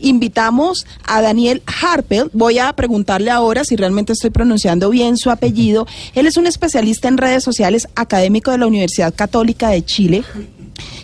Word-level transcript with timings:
invitamos 0.00 0.86
a 1.04 1.20
Daniel 1.20 1.62
Harpel. 1.66 2.30
Voy 2.32 2.58
a 2.58 2.72
preguntarle 2.72 3.30
ahora 3.30 3.64
si 3.64 3.76
realmente 3.76 4.12
estoy 4.12 4.30
pronunciando 4.30 4.90
bien 4.90 5.16
su 5.16 5.30
apellido. 5.30 5.86
Él 6.14 6.26
es 6.26 6.36
un 6.36 6.46
especialista 6.46 7.08
en 7.08 7.18
redes 7.18 7.44
sociales, 7.44 7.88
académico 7.94 8.50
de 8.50 8.58
la 8.58 8.66
Universidad 8.66 9.14
Católica 9.14 9.70
de 9.70 9.84
Chile. 9.84 10.24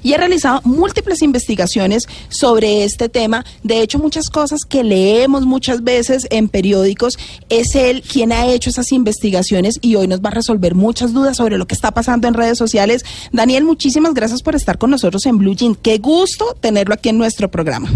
Y 0.03 0.13
ha 0.13 0.19
realizado 0.19 0.61
múltiples 0.65 1.23
investigaciones 1.23 2.07
sobre 2.29 2.85
este 2.85 3.09
tema. 3.09 3.45
De 3.63 3.81
hecho, 3.81 3.99
muchas 3.99 4.29
cosas 4.29 4.61
que 4.69 4.85
leemos 4.85 5.47
muchas 5.47 5.83
veces 5.83 6.27
en 6.31 6.49
periódicos, 6.49 7.19
es 7.49 7.75
él 7.75 8.03
quien 8.03 8.31
ha 8.33 8.47
hecho 8.47 8.71
esas 8.71 8.93
investigaciones 8.93 9.79
y 9.81 9.97
hoy 9.97 10.07
nos 10.07 10.21
va 10.21 10.29
a 10.29 10.33
resolver 10.33 10.75
muchas 10.75 11.13
dudas 11.13 11.39
sobre 11.39 11.59
lo 11.59 11.67
que 11.67 11.75
está 11.75 11.91
pasando 11.93 12.29
en 12.29 12.35
redes 12.35 12.59
sociales. 12.59 13.05
Daniel, 13.33 13.65
muchísimas 13.65 14.15
gracias 14.15 14.43
por 14.43 14.55
estar 14.55 14.79
con 14.79 14.91
nosotros 14.91 15.25
en 15.27 15.39
Blue 15.39 15.55
Jean. 15.55 15.75
Qué 15.75 15.99
gusto 15.99 16.57
tenerlo 16.61 16.95
aquí 16.95 17.09
en 17.09 17.19
nuestro 17.19 17.51
programa. 17.51 17.91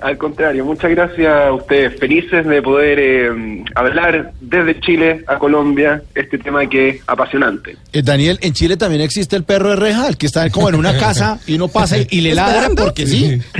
Al 0.00 0.16
contrario, 0.18 0.64
muchas 0.64 0.90
gracias 0.90 1.32
a 1.32 1.52
ustedes. 1.52 1.98
Felices 1.98 2.46
de 2.46 2.62
poder 2.62 2.98
eh, 2.98 3.64
hablar 3.74 4.32
desde 4.40 4.80
Chile 4.80 5.24
a 5.26 5.38
Colombia 5.38 6.02
este 6.14 6.38
tema 6.38 6.66
que 6.66 6.88
es 6.88 7.02
apasionante. 7.06 7.76
Eh, 7.92 8.02
Daniel, 8.02 8.38
en 8.40 8.52
Chile 8.52 8.76
también 8.76 9.02
existe 9.02 9.36
el 9.36 9.44
perro 9.44 9.70
de 9.70 9.76
reja, 9.76 10.08
el 10.08 10.16
que 10.16 10.26
está 10.26 10.48
como 10.50 10.68
en 10.68 10.74
una 10.76 10.96
casa 10.96 11.38
y 11.46 11.54
uno 11.54 11.68
pasa 11.68 11.98
y, 11.98 12.06
y 12.10 12.20
le 12.22 12.34
ladra 12.34 12.70
porque 12.76 13.06
sí. 13.06 13.40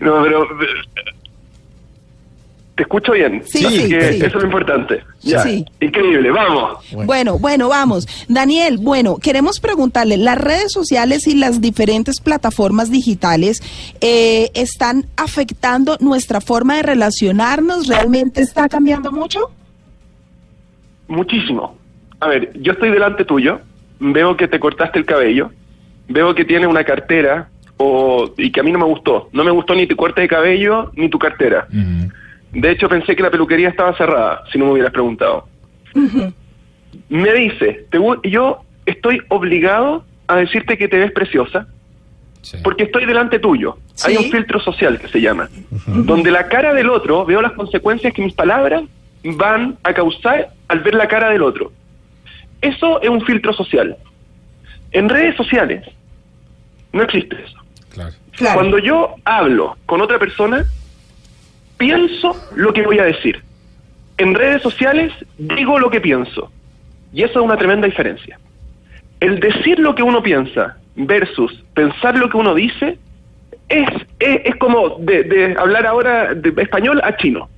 No, 0.00 0.22
pero 0.22 0.46
te 2.74 2.84
escucho 2.84 3.12
bien. 3.12 3.42
Sí, 3.44 3.64
Así 3.66 3.80
sí, 3.82 3.88
que 3.90 4.12
sí. 4.14 4.16
eso 4.18 4.26
es 4.26 4.34
lo 4.34 4.44
importante. 4.44 5.02
Ya, 5.20 5.40
Sí. 5.42 5.64
increíble, 5.80 6.30
vamos. 6.30 6.78
Bueno. 7.04 7.38
bueno, 7.38 7.68
vamos. 7.68 8.08
Daniel, 8.28 8.78
bueno, 8.78 9.18
queremos 9.18 9.60
preguntarle, 9.60 10.16
¿las 10.16 10.38
redes 10.38 10.72
sociales 10.72 11.26
y 11.26 11.34
las 11.34 11.60
diferentes 11.60 12.20
plataformas 12.20 12.90
digitales 12.90 13.62
eh, 14.00 14.50
están 14.54 15.04
afectando 15.16 15.98
nuestra 16.00 16.40
forma 16.40 16.76
de 16.76 16.82
relacionarnos? 16.82 17.88
¿Realmente 17.88 18.40
está 18.40 18.68
cambiando 18.68 19.12
mucho? 19.12 19.50
Muchísimo. 21.08 21.76
A 22.20 22.28
ver, 22.28 22.52
yo 22.60 22.72
estoy 22.72 22.90
delante 22.90 23.24
tuyo, 23.24 23.60
veo 24.00 24.36
que 24.36 24.48
te 24.48 24.58
cortaste 24.60 24.98
el 24.98 25.04
cabello, 25.04 25.50
veo 26.08 26.34
que 26.34 26.44
tienes 26.44 26.68
una 26.68 26.84
cartera 26.84 27.48
o, 27.76 28.30
y 28.38 28.50
que 28.52 28.60
a 28.60 28.62
mí 28.62 28.72
no 28.72 28.78
me 28.78 28.84
gustó. 28.86 29.28
No 29.32 29.44
me 29.44 29.50
gustó 29.50 29.74
ni 29.74 29.86
tu 29.86 29.96
corte 29.96 30.20
de 30.22 30.28
cabello 30.28 30.90
ni 30.94 31.08
tu 31.08 31.18
cartera. 31.18 31.66
De 32.52 32.70
hecho, 32.70 32.88
pensé 32.88 33.16
que 33.16 33.22
la 33.22 33.30
peluquería 33.30 33.70
estaba 33.70 33.96
cerrada, 33.96 34.44
si 34.52 34.58
no 34.58 34.66
me 34.66 34.72
hubieras 34.72 34.92
preguntado. 34.92 35.48
Me 37.08 37.32
dice, 37.32 37.86
te 37.90 37.98
yo 38.24 38.60
estoy 38.84 39.22
obligado 39.28 40.04
a 40.26 40.36
decirte 40.36 40.76
que 40.76 40.88
te 40.88 40.98
ves 40.98 41.12
preciosa, 41.12 41.66
porque 42.62 42.84
estoy 42.84 43.06
delante 43.06 43.38
tuyo. 43.38 43.78
Sí. 43.94 44.10
Hay 44.10 44.16
un 44.18 44.30
filtro 44.30 44.60
social 44.60 44.98
que 44.98 45.08
se 45.08 45.20
llama, 45.20 45.48
donde 45.86 46.30
la 46.30 46.48
cara 46.48 46.74
del 46.74 46.90
otro, 46.90 47.24
veo 47.24 47.40
las 47.40 47.52
consecuencias 47.52 48.12
que 48.12 48.22
mis 48.22 48.34
palabras 48.34 48.82
van 49.24 49.78
a 49.82 49.94
causar 49.94 50.50
al 50.68 50.80
ver 50.80 50.94
la 50.94 51.08
cara 51.08 51.30
del 51.30 51.42
otro. 51.42 51.72
Eso 52.60 53.00
es 53.00 53.08
un 53.08 53.24
filtro 53.24 53.52
social. 53.52 53.96
En 54.90 55.08
redes 55.08 55.36
sociales 55.36 55.86
no 56.92 57.02
existe 57.02 57.36
eso. 57.42 57.58
Claro. 57.90 58.12
Claro. 58.32 58.54
Cuando 58.54 58.78
yo 58.78 59.14
hablo 59.24 59.76
con 59.86 60.00
otra 60.00 60.18
persona, 60.18 60.64
pienso 61.82 62.36
lo 62.54 62.72
que 62.72 62.82
voy 62.82 63.00
a 63.00 63.04
decir. 63.04 63.42
En 64.16 64.36
redes 64.36 64.62
sociales 64.62 65.12
digo 65.36 65.80
lo 65.80 65.90
que 65.90 66.00
pienso. 66.00 66.48
Y 67.12 67.24
eso 67.24 67.40
es 67.40 67.44
una 67.44 67.56
tremenda 67.56 67.88
diferencia. 67.88 68.38
El 69.18 69.40
decir 69.40 69.80
lo 69.80 69.92
que 69.96 70.04
uno 70.04 70.22
piensa 70.22 70.76
versus 70.94 71.64
pensar 71.74 72.16
lo 72.16 72.30
que 72.30 72.36
uno 72.36 72.54
dice 72.54 72.98
es, 73.68 73.88
es, 74.20 74.40
es 74.44 74.56
como 74.56 74.96
de, 75.00 75.24
de 75.24 75.56
hablar 75.58 75.84
ahora 75.84 76.34
de 76.34 76.54
español 76.62 77.00
a 77.02 77.16
chino. 77.16 77.48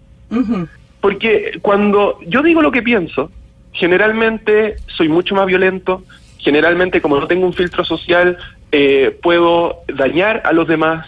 Porque 1.03 1.59
cuando 1.61 2.19
yo 2.27 2.43
digo 2.43 2.63
lo 2.63 2.73
que 2.73 2.81
pienso, 2.81 3.31
generalmente 3.73 4.77
soy 4.87 5.11
mucho 5.11 5.35
más 5.35 5.45
violento, 5.45 6.03
generalmente 6.39 7.03
como 7.03 7.21
no 7.21 7.27
tengo 7.27 7.45
un 7.45 7.53
filtro 7.53 7.85
social, 7.85 8.39
eh, 8.73 9.19
puedo 9.23 9.83
dañar 9.87 10.41
a 10.47 10.55
los 10.55 10.67
demás, 10.67 11.07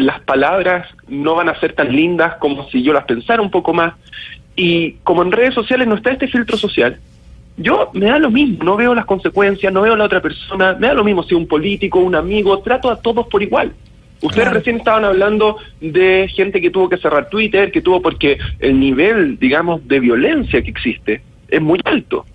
las 0.00 0.20
palabras 0.20 0.88
no 1.08 1.34
van 1.34 1.48
a 1.48 1.58
ser 1.60 1.72
tan 1.74 1.94
lindas 1.94 2.36
como 2.36 2.68
si 2.70 2.82
yo 2.82 2.92
las 2.92 3.04
pensara 3.04 3.42
un 3.42 3.50
poco 3.50 3.72
más, 3.72 3.94
y 4.56 4.92
como 5.04 5.22
en 5.22 5.32
redes 5.32 5.54
sociales 5.54 5.86
no 5.86 5.94
está 5.94 6.10
este 6.10 6.28
filtro 6.28 6.56
social, 6.56 6.98
yo 7.56 7.90
me 7.92 8.06
da 8.06 8.18
lo 8.18 8.30
mismo, 8.30 8.64
no 8.64 8.76
veo 8.76 8.94
las 8.94 9.04
consecuencias, 9.04 9.72
no 9.72 9.82
veo 9.82 9.94
a 9.94 9.96
la 9.96 10.04
otra 10.04 10.20
persona, 10.20 10.76
me 10.78 10.86
da 10.86 10.94
lo 10.94 11.04
mismo 11.04 11.22
si 11.22 11.34
un 11.34 11.46
político, 11.46 11.98
un 11.98 12.14
amigo, 12.14 12.58
trato 12.60 12.90
a 12.90 12.96
todos 13.00 13.26
por 13.26 13.42
igual. 13.42 13.72
Ustedes 14.22 14.44
Claro. 14.44 14.58
recién 14.58 14.76
estaban 14.76 15.04
hablando 15.04 15.56
de 15.80 16.28
gente 16.34 16.60
que 16.60 16.70
tuvo 16.70 16.88
que 16.88 16.98
cerrar 16.98 17.28
Twitter, 17.30 17.72
que 17.72 17.80
tuvo 17.80 18.02
porque 18.02 18.38
el 18.58 18.78
nivel, 18.78 19.38
digamos, 19.38 19.86
de 19.88 20.00
violencia 20.00 20.62
que 20.62 20.70
existe 20.70 21.22
es 21.48 21.60
muy 21.60 21.80
alto. 21.84 22.26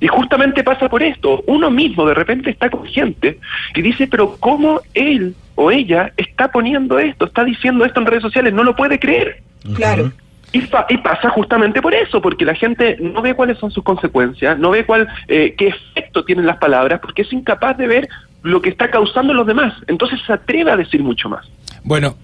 Y 0.00 0.08
justamente 0.08 0.62
pasa 0.62 0.88
por 0.88 1.02
esto. 1.02 1.42
Uno 1.46 1.70
mismo 1.70 2.06
de 2.06 2.14
repente 2.14 2.50
está 2.50 2.68
con 2.68 2.84
gente 2.86 3.38
y 3.74 3.82
dice, 3.82 4.06
pero 4.06 4.36
¿cómo 4.38 4.80
él 4.94 5.34
o 5.54 5.70
ella 5.70 6.12
está 6.16 6.50
poniendo 6.52 6.98
esto, 6.98 7.24
está 7.24 7.44
diciendo 7.44 7.84
esto 7.84 8.00
en 8.00 8.06
redes 8.06 8.22
sociales? 8.22 8.52
No 8.52 8.62
lo 8.62 8.76
puede 8.76 8.98
creer. 8.98 9.42
Claro. 9.74 10.12
Y, 10.52 10.60
fa- 10.60 10.86
y 10.88 10.98
pasa 10.98 11.28
justamente 11.30 11.82
por 11.82 11.92
eso, 11.92 12.22
porque 12.22 12.44
la 12.44 12.54
gente 12.54 12.96
no 13.00 13.20
ve 13.20 13.34
cuáles 13.34 13.58
son 13.58 13.70
sus 13.70 13.82
consecuencias, 13.82 14.58
no 14.58 14.70
ve 14.70 14.84
cuál, 14.84 15.08
eh, 15.28 15.54
qué 15.58 15.68
efecto 15.68 16.24
tienen 16.24 16.46
las 16.46 16.58
palabras, 16.58 17.00
porque 17.00 17.22
es 17.22 17.32
incapaz 17.32 17.76
de 17.76 17.86
ver 17.86 18.08
lo 18.42 18.62
que 18.62 18.70
está 18.70 18.90
causando 18.90 19.34
los 19.34 19.46
demás. 19.46 19.74
Entonces 19.86 20.20
se 20.26 20.32
atreve 20.32 20.70
a 20.70 20.76
decir 20.76 21.02
mucho 21.02 21.28
más. 21.28 21.46
Bueno, 21.82 22.16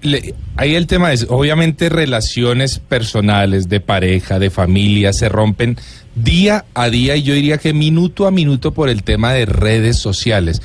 ahí 0.56 0.74
el 0.74 0.88
tema 0.88 1.12
es, 1.12 1.26
obviamente 1.30 1.88
relaciones 1.88 2.80
personales, 2.80 3.68
de 3.68 3.78
pareja, 3.78 4.40
de 4.40 4.50
familia, 4.50 5.12
se 5.12 5.28
rompen 5.28 5.76
día 6.16 6.64
a 6.74 6.88
día 6.88 7.14
y 7.14 7.22
yo 7.22 7.34
diría 7.34 7.58
que 7.58 7.72
minuto 7.72 8.26
a 8.26 8.32
minuto 8.32 8.72
por 8.72 8.88
el 8.88 9.04
tema 9.04 9.32
de 9.32 9.46
redes 9.46 9.98
sociales. 9.98 10.62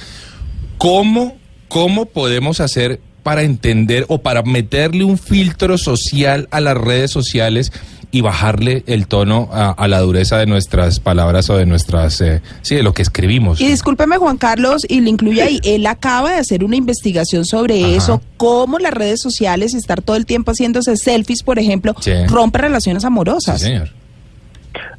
¿Cómo, 0.80 1.38
cómo 1.68 2.08
podemos 2.08 2.60
hacer 2.60 3.00
para 3.22 3.44
entender 3.44 4.06
o 4.08 4.22
para 4.22 4.42
meterle 4.42 5.04
un 5.04 5.18
filtro 5.18 5.78
social 5.78 6.48
a 6.50 6.60
las 6.60 6.78
redes 6.78 7.12
sociales 7.12 7.72
y 8.10 8.22
bajarle 8.22 8.84
el 8.88 9.08
tono 9.08 9.50
a, 9.52 9.72
a 9.72 9.88
la 9.88 10.00
dureza 10.00 10.38
de 10.38 10.46
nuestras 10.46 11.00
palabras 11.00 11.50
o 11.50 11.58
de 11.58 11.66
nuestras, 11.66 12.22
eh, 12.22 12.42
sí, 12.62 12.76
de 12.76 12.84
lo 12.84 12.94
que 12.94 13.02
escribimos? 13.02 13.60
Y 13.60 13.68
discúlpeme, 13.68 14.18
Juan 14.18 14.38
Carlos, 14.38 14.86
y 14.88 15.02
le 15.02 15.10
incluye 15.10 15.42
ahí, 15.42 15.60
él 15.64 15.86
acaba 15.86 16.32
de 16.32 16.38
hacer 16.38 16.64
una 16.64 16.76
investigación 16.78 17.44
sobre 17.46 17.84
Ajá. 17.84 17.96
eso, 17.96 18.22
cómo 18.38 18.80
las 18.80 18.94
redes 18.94 19.22
sociales, 19.22 19.74
estar 19.74 20.02
todo 20.02 20.16
el 20.16 20.26
tiempo 20.26 20.52
haciéndose 20.52 20.96
selfies, 20.98 21.44
por 21.44 21.60
ejemplo, 21.60 21.94
Sí. 22.00 22.12
rompe 22.28 22.60
relaciones 22.60 23.04
Sí, 23.04 23.08
amorosas. 23.08 23.62
señor. 23.62 23.90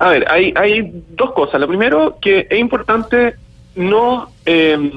A 0.01 0.11
ver, 0.11 0.27
hay, 0.31 0.53
hay 0.57 0.93
dos 1.17 1.33
cosas. 1.33 1.61
Lo 1.61 1.69
primero, 1.69 2.19
que 2.21 2.47
es 2.51 2.59
importante 2.59 3.35
no, 3.75 4.29
eh, 4.45 4.91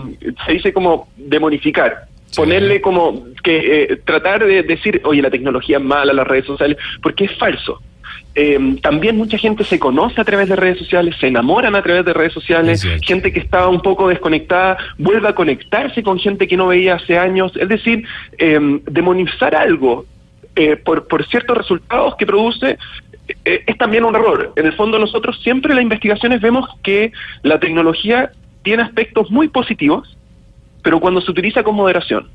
se 0.45 0.51
dice 0.53 0.73
como 0.73 1.07
demonificar. 1.17 2.07
Sí. 2.31 2.37
Ponerle 2.37 2.81
como 2.81 3.25
que 3.43 3.83
eh, 3.83 4.01
tratar 4.05 4.45
de 4.45 4.63
decir, 4.63 5.01
oye, 5.05 5.21
la 5.21 5.29
tecnología 5.29 5.77
es 5.77 5.83
mala, 5.83 6.13
las 6.13 6.25
redes 6.27 6.45
sociales, 6.45 6.77
porque 7.01 7.25
es 7.25 7.37
falso. 7.37 7.79
Eh, 8.33 8.77
también 8.81 9.17
mucha 9.17 9.37
gente 9.37 9.63
se 9.65 9.77
conoce 9.77 10.21
a 10.21 10.23
través 10.23 10.47
de 10.47 10.55
redes 10.55 10.79
sociales, 10.79 11.15
se 11.19 11.27
enamoran 11.27 11.75
a 11.75 11.83
través 11.83 12.05
de 12.05 12.13
redes 12.13 12.31
sociales, 12.31 12.81
gente 13.01 13.33
que 13.33 13.39
estaba 13.39 13.67
un 13.67 13.81
poco 13.81 14.07
desconectada 14.07 14.77
vuelve 14.97 15.27
a 15.27 15.35
conectarse 15.35 16.01
con 16.01 16.17
gente 16.17 16.47
que 16.47 16.55
no 16.55 16.67
veía 16.67 16.95
hace 16.95 17.17
años. 17.17 17.51
Es 17.57 17.67
decir, 17.67 18.05
eh, 18.37 18.59
demonizar 18.85 19.53
algo 19.53 20.05
eh, 20.55 20.75
por, 20.75 21.07
por 21.07 21.25
ciertos 21.27 21.57
resultados 21.57 22.15
que 22.15 22.25
produce 22.25 22.77
eh, 23.45 23.63
es 23.65 23.77
también 23.77 24.03
un 24.03 24.15
error. 24.15 24.51
En 24.55 24.65
el 24.65 24.73
fondo 24.73 24.99
nosotros 24.99 25.39
siempre 25.41 25.71
en 25.71 25.77
las 25.77 25.83
investigaciones 25.83 26.41
vemos 26.41 26.67
que 26.83 27.11
la 27.43 27.59
tecnología 27.59 28.31
tiene 28.63 28.83
aspectos 28.83 29.31
muy 29.31 29.47
positivos, 29.47 30.17
pero 30.83 30.99
cuando 30.99 31.21
se 31.21 31.31
utiliza 31.31 31.63
con 31.63 31.75
moderación. 31.75 32.27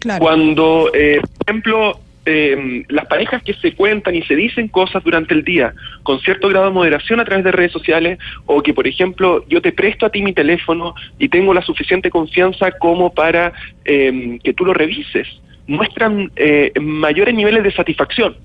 Claro. 0.00 0.20
Cuando, 0.20 0.90
eh, 0.94 1.20
por 1.20 1.48
ejemplo, 1.48 2.00
eh, 2.30 2.84
las 2.88 3.06
parejas 3.06 3.42
que 3.42 3.54
se 3.54 3.72
cuentan 3.72 4.14
y 4.14 4.22
se 4.22 4.36
dicen 4.36 4.68
cosas 4.68 5.02
durante 5.02 5.32
el 5.32 5.44
día 5.44 5.72
con 6.02 6.20
cierto 6.20 6.50
grado 6.50 6.66
de 6.66 6.72
moderación 6.72 7.20
a 7.20 7.24
través 7.24 7.42
de 7.42 7.52
redes 7.52 7.72
sociales 7.72 8.18
o 8.44 8.62
que, 8.62 8.74
por 8.74 8.86
ejemplo, 8.86 9.46
yo 9.48 9.62
te 9.62 9.72
presto 9.72 10.04
a 10.04 10.10
ti 10.10 10.20
mi 10.22 10.34
teléfono 10.34 10.94
y 11.18 11.30
tengo 11.30 11.54
la 11.54 11.62
suficiente 11.62 12.10
confianza 12.10 12.70
como 12.72 13.14
para 13.14 13.54
eh, 13.86 14.38
que 14.44 14.52
tú 14.52 14.66
lo 14.66 14.74
revises, 14.74 15.26
muestran 15.66 16.30
eh, 16.36 16.70
mayores 16.78 17.34
niveles 17.34 17.62
de 17.64 17.72
satisfacción. 17.72 18.36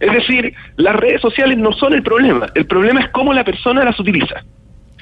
Es 0.00 0.12
decir, 0.12 0.52
las 0.76 0.96
redes 0.96 1.20
sociales 1.20 1.56
no 1.58 1.72
son 1.72 1.94
el 1.94 2.02
problema, 2.02 2.46
el 2.56 2.66
problema 2.66 3.00
es 3.00 3.08
cómo 3.10 3.32
la 3.32 3.44
persona 3.44 3.84
las 3.84 4.00
utiliza. 4.00 4.44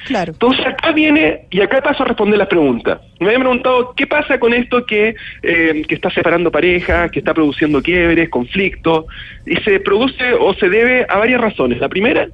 Claro. 0.05 0.33
Entonces 0.33 0.67
acá 0.67 0.93
viene, 0.93 1.47
y 1.51 1.61
acá 1.62 1.81
paso 1.81 2.03
a 2.03 2.06
responder 2.06 2.39
las 2.39 2.49
preguntas. 2.49 3.01
Me 3.21 3.27
habían 3.27 3.41
preguntado, 3.41 3.95
¿qué 3.97 4.06
pasa 4.06 4.39
con 4.39 4.53
esto 4.53 4.85
que, 4.85 5.15
eh, 5.43 5.83
que 5.89 5.95
está 5.95 6.11
separando 6.11 6.51
parejas, 6.51 7.11
que 7.11 7.21
está 7.21 7.33
produciendo 7.33 7.83
quiebres, 7.83 8.29
conflictos? 8.29 9.06
Y 9.47 9.56
se 9.56 9.81
produce 9.81 10.35
o 10.35 10.53
se 10.55 10.69
debe 10.69 11.06
a 11.09 11.19
varias 11.19 11.41
razones. 11.41 11.81
La 11.81 11.89
primera, 11.89 12.29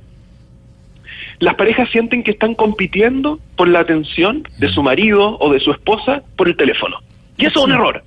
las 1.38 1.54
parejas 1.54 1.88
sienten 1.90 2.24
que 2.24 2.32
están 2.32 2.54
compitiendo 2.54 3.38
por 3.56 3.68
la 3.68 3.80
atención 3.80 4.42
de 4.58 4.68
su 4.68 4.82
marido 4.82 5.38
o 5.38 5.52
de 5.52 5.60
su 5.60 5.70
esposa 5.70 6.22
por 6.36 6.48
el 6.48 6.56
teléfono. 6.56 6.98
Y 7.38 7.46
eso 7.46 7.60
es 7.60 7.64
un 7.66 7.72
error. 7.72 8.02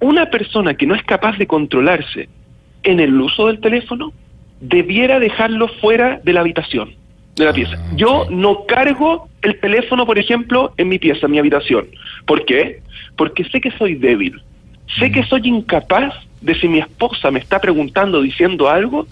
Una 0.00 0.26
persona 0.30 0.74
que 0.74 0.86
no 0.86 0.96
es 0.96 1.02
capaz 1.04 1.38
de 1.38 1.46
controlarse 1.46 2.28
en 2.82 2.98
el 2.98 3.18
uso 3.20 3.46
del 3.46 3.60
teléfono 3.60 4.12
debiera 4.60 5.20
dejarlo 5.20 5.68
fuera 5.80 6.20
de 6.24 6.32
la 6.32 6.40
habitación 6.40 7.05
de 7.36 7.44
la 7.44 7.52
pieza. 7.52 7.76
Yo 7.94 8.26
no 8.30 8.64
cargo 8.66 9.28
el 9.42 9.60
teléfono, 9.60 10.06
por 10.06 10.18
ejemplo, 10.18 10.72
en 10.76 10.88
mi 10.88 10.98
pieza, 10.98 11.26
en 11.26 11.32
mi 11.32 11.38
habitación. 11.38 11.86
¿Por 12.24 12.44
qué? 12.44 12.80
Porque 13.16 13.44
sé 13.44 13.60
que 13.60 13.70
soy 13.72 13.94
débil. 13.94 14.40
Sé 14.98 15.10
que 15.10 15.22
soy 15.24 15.42
incapaz 15.44 16.14
de 16.40 16.54
si 16.54 16.68
mi 16.68 16.78
esposa 16.78 17.30
me 17.30 17.38
está 17.38 17.60
preguntando, 17.60 18.22
diciendo 18.22 18.68
algo, 18.68 19.06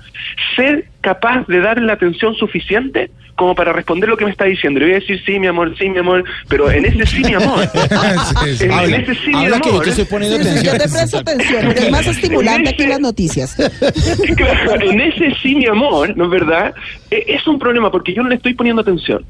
ser 0.57 0.87
capaz 1.01 1.47
de 1.47 1.61
darle 1.61 1.87
la 1.87 1.95
atención 1.95 2.35
suficiente 2.35 3.11
como 3.37 3.55
para 3.55 3.73
responder 3.73 4.09
lo 4.09 4.17
que 4.17 4.25
me 4.25 4.31
está 4.31 4.45
diciendo. 4.45 4.81
Le 4.81 4.87
voy 4.87 4.95
a 4.95 4.99
decir 5.01 5.21
sí, 5.25 5.39
mi 5.39 5.47
amor, 5.47 5.77
sí, 5.77 5.89
mi 5.89 5.99
amor, 5.99 6.25
pero 6.49 6.71
en 6.71 6.85
ese 6.85 7.05
sí, 7.07 7.23
mi 7.25 7.35
amor. 7.35 7.69
Sí, 8.45 8.57
sí. 8.57 8.65
en, 8.65 8.95
ese 8.95 9.15
sí, 9.15 9.29
mi 9.31 9.45
que 9.45 9.49
yo 9.49 9.55
amor. 9.55 9.85
te 9.85 9.91
estoy 9.91 10.05
poniendo 10.05 10.37
Sí, 10.39 10.43
sí, 10.45 10.49
atención. 10.51 10.75
yo 10.79 10.85
te 10.85 10.89
presto 10.91 11.19
atención, 11.19 11.67
es 11.73 11.91
más 11.91 12.07
estimulante 12.07 12.71
aquí 12.71 12.87
las 12.87 13.01
noticias. 13.01 13.57
Claro, 14.37 14.91
en 14.91 15.01
ese 15.01 15.33
sí, 15.43 15.55
mi 15.55 15.67
amor, 15.67 16.17
¿no 16.17 16.25
es 16.25 16.31
verdad? 16.31 16.75
Eh, 17.11 17.25
es 17.29 17.47
un 17.47 17.59
problema 17.59 17.91
porque 17.91 18.13
yo 18.15 18.23
no 18.23 18.29
le 18.29 18.37
estoy 18.37 18.55
poniendo 18.55 18.83
atención. 18.83 19.25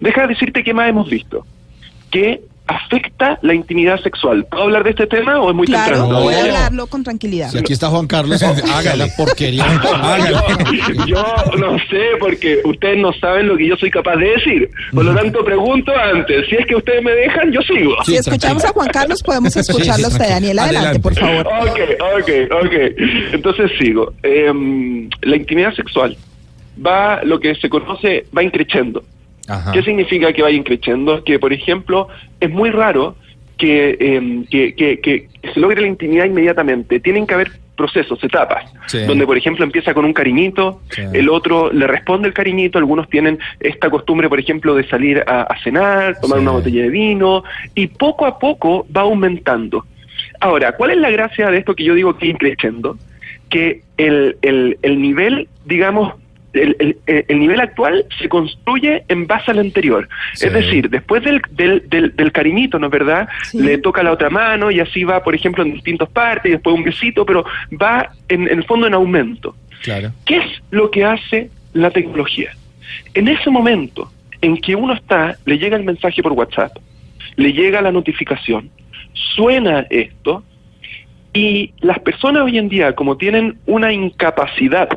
Deja 0.00 0.22
de 0.22 0.28
decirte 0.28 0.62
qué 0.64 0.72
más 0.74 0.88
hemos 0.88 1.08
visto. 1.08 1.44
Que 2.10 2.40
afecta 2.70 3.38
la 3.42 3.52
intimidad 3.54 4.00
sexual. 4.00 4.46
¿Puedo 4.48 4.64
hablar 4.64 4.84
de 4.84 4.90
este 4.90 5.06
tema 5.06 5.40
o 5.40 5.50
es 5.50 5.56
muy 5.56 5.66
Claro, 5.66 5.96
temprano? 5.96 6.20
voy 6.22 6.34
a 6.34 6.40
hablarlo 6.44 6.86
con 6.86 7.02
tranquilidad. 7.02 7.50
Si 7.50 7.58
aquí 7.58 7.72
está 7.72 7.88
Juan 7.88 8.06
Carlos, 8.06 8.40
Hágale. 8.42 8.96
la 9.06 9.16
porquería. 9.16 9.64
Hágale. 10.02 10.36
Yo 11.06 11.24
no 11.58 11.78
sé 11.90 12.00
porque 12.20 12.60
ustedes 12.64 12.98
no 12.98 13.12
saben 13.14 13.48
lo 13.48 13.56
que 13.56 13.66
yo 13.66 13.76
soy 13.76 13.90
capaz 13.90 14.16
de 14.16 14.26
decir. 14.30 14.70
Por 14.94 15.04
lo 15.04 15.14
tanto, 15.14 15.44
pregunto 15.44 15.92
antes. 15.96 16.46
Si 16.48 16.56
es 16.56 16.66
que 16.66 16.76
ustedes 16.76 17.02
me 17.02 17.10
dejan, 17.12 17.50
yo 17.50 17.60
sigo. 17.62 17.94
Si 18.04 18.16
escuchamos 18.16 18.64
a 18.64 18.68
Juan 18.68 18.88
Carlos, 18.88 19.22
podemos 19.22 19.56
escucharlo 19.56 20.06
a 20.06 20.10
usted, 20.10 20.28
Daniel. 20.28 20.58
Adelante, 20.58 21.00
por 21.00 21.14
favor. 21.14 21.46
Ok, 21.46 21.80
ok, 22.18 22.30
ok. 22.64 22.74
Entonces 23.32 23.70
sigo. 23.80 24.12
Em, 24.22 25.08
la 25.22 25.36
intimidad 25.36 25.74
sexual 25.74 26.16
va, 26.86 27.22
lo 27.24 27.40
que 27.40 27.54
se 27.56 27.68
conoce, 27.68 28.26
va 28.36 28.42
increciendo. 28.42 29.02
Ajá. 29.50 29.72
¿Qué 29.72 29.82
significa 29.82 30.32
que 30.32 30.42
vaya 30.42 30.56
increciendo? 30.56 31.22
Que, 31.24 31.38
por 31.38 31.52
ejemplo, 31.52 32.08
es 32.40 32.50
muy 32.50 32.70
raro 32.70 33.16
que, 33.58 33.96
em, 34.00 34.44
que, 34.46 34.74
que- 34.74 35.00
que 35.00 35.28
se 35.52 35.60
logre 35.60 35.80
la 35.82 35.88
intimidad 35.88 36.24
inmediatamente. 36.24 37.00
Tienen 37.00 37.26
que 37.26 37.34
haber 37.34 37.50
procesos, 37.76 38.22
etapas, 38.22 38.70
Sí. 38.88 38.98
donde, 39.06 39.26
por 39.26 39.36
ejemplo, 39.38 39.64
empieza 39.64 39.94
con 39.94 40.04
un 40.04 40.12
cariñito, 40.12 40.80
Sí. 40.90 41.02
el 41.14 41.28
otro 41.30 41.72
le 41.72 41.86
responde 41.86 42.28
el 42.28 42.34
cariñito, 42.34 42.76
algunos 42.78 43.08
tienen 43.08 43.38
esta 43.58 43.88
costumbre, 43.88 44.28
por 44.28 44.38
ejemplo, 44.38 44.74
de 44.74 44.86
salir 44.86 45.24
a, 45.26 45.42
a 45.42 45.58
cenar, 45.62 46.20
tomar 46.20 46.38
Sí. 46.38 46.42
una 46.42 46.50
botella 46.52 46.82
de 46.82 46.90
vino, 46.90 47.42
y 47.74 47.86
poco 47.86 48.26
a 48.26 48.38
poco 48.38 48.86
va 48.94 49.00
aumentando. 49.02 49.86
Ahora, 50.40 50.72
¿cuál 50.72 50.90
es 50.90 50.98
la 50.98 51.10
gracia 51.10 51.50
de 51.50 51.56
esto 51.58 51.74
que 51.74 51.84
yo 51.84 51.94
digo 51.94 52.16
que 52.18 52.26
increciendo? 52.26 52.98
Que 53.48 53.80
el, 53.96 54.36
el, 54.42 54.78
el 54.82 55.00
nivel, 55.00 55.48
digamos, 55.64 56.14
el, 56.52 56.76
el- 56.78 57.24
el 57.28 57.38
nivel 57.38 57.60
actual 57.60 58.04
se 58.18 58.28
construye 58.28 59.04
en 59.08 59.26
base 59.26 59.50
al 59.50 59.58
anterior. 59.60 60.08
Sí. 60.34 60.46
Es 60.46 60.52
decir, 60.52 60.90
después 60.90 61.22
del, 61.22 61.40
del, 61.50 61.88
del, 61.88 62.14
del 62.16 62.32
cariñito, 62.32 62.78
¿no 62.78 62.86
es 62.86 62.92
verdad? 62.92 63.28
Sí. 63.44 63.58
Le 63.60 63.78
toca 63.78 64.02
la 64.02 64.12
otra 64.12 64.30
mano 64.30 64.70
y 64.70 64.80
así 64.80 65.04
va, 65.04 65.22
por 65.22 65.34
ejemplo, 65.34 65.62
en 65.64 65.74
distintas 65.74 66.08
partes 66.10 66.48
y 66.50 66.52
después 66.52 66.74
un 66.74 66.82
besito, 66.84 67.24
pero 67.24 67.44
va 67.80 68.10
en, 68.28 68.42
en 68.48 68.58
el 68.58 68.64
fondo 68.64 68.86
en 68.86 68.94
aumento. 68.94 69.54
Claro. 69.82 70.12
¿Qué 70.26 70.36
es 70.38 70.62
lo 70.70 70.90
que 70.90 71.04
hace 71.04 71.50
la 71.72 71.90
tecnología? 71.90 72.50
En 73.14 73.28
ese 73.28 73.48
momento 73.50 74.10
en 74.42 74.56
que 74.56 74.74
uno 74.74 74.94
está, 74.94 75.36
le 75.44 75.58
llega 75.58 75.76
el 75.76 75.84
mensaje 75.84 76.22
por 76.22 76.32
WhatsApp, 76.32 76.72
le 77.36 77.52
llega 77.52 77.80
la 77.80 77.92
notificación, 77.92 78.70
suena 79.12 79.86
esto, 79.90 80.42
y 81.32 81.72
las 81.80 81.98
personas 82.00 82.42
hoy 82.42 82.58
en 82.58 82.68
día, 82.68 82.92
como 82.94 83.16
tienen 83.16 83.58
una 83.66 83.92
incapacidad 83.92 84.88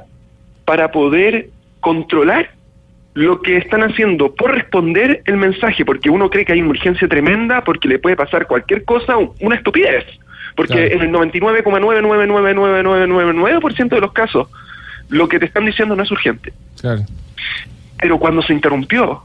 para 0.65 0.91
poder 0.91 1.49
controlar 1.79 2.51
lo 3.13 3.41
que 3.41 3.57
están 3.57 3.83
haciendo 3.83 4.33
por 4.33 4.55
responder 4.55 5.21
el 5.25 5.37
mensaje, 5.37 5.85
porque 5.85 6.09
uno 6.09 6.29
cree 6.29 6.45
que 6.45 6.53
hay 6.53 6.61
una 6.61 6.71
urgencia 6.71 7.07
tremenda, 7.07 7.63
porque 7.63 7.87
le 7.87 7.99
puede 7.99 8.15
pasar 8.15 8.47
cualquier 8.47 8.83
cosa, 8.85 9.15
una 9.39 9.55
estupidez. 9.55 10.05
Porque 10.55 10.73
Claro. 10.73 10.91
en 10.93 11.01
el 11.01 11.11
99,999999% 11.11 13.89
de 13.89 14.01
los 14.01 14.13
casos, 14.13 14.47
lo 15.09 15.27
que 15.27 15.39
te 15.39 15.45
están 15.45 15.65
diciendo 15.65 15.95
no 15.95 16.03
es 16.03 16.11
urgente. 16.11 16.53
Claro. 16.79 17.01
Pero 17.99 18.19
cuando 18.19 18.41
se 18.41 18.53
interrumpió, 18.53 19.23